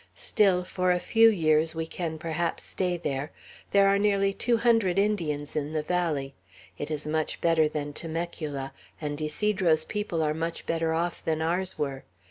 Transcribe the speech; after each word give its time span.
Still, 0.15 0.63
for 0.63 0.89
a 0.89 0.97
few 0.97 1.29
years 1.29 1.75
we 1.75 1.85
can 1.85 2.17
perhaps 2.17 2.63
stay 2.63 2.97
there. 2.97 3.31
There 3.69 3.87
are 3.87 3.99
nearly 3.99 4.33
two 4.33 4.57
hundred 4.57 4.97
Indians 4.97 5.55
in 5.55 5.73
the 5.73 5.83
valley; 5.83 6.33
it 6.75 6.89
is 6.89 7.05
much 7.05 7.39
better 7.39 7.67
than 7.67 7.93
Temecula, 7.93 8.73
and 8.99 9.21
Ysidro's 9.21 9.85
people 9.85 10.23
are 10.23 10.33
much 10.33 10.65
better 10.65 10.91
off 10.95 11.23
than 11.23 11.39
ours 11.39 11.77
were. 11.77 12.03